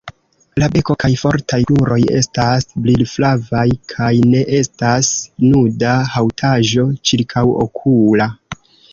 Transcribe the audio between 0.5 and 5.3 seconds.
La beko kaj fortaj kruroj estas brilflavaj, kaj ne estas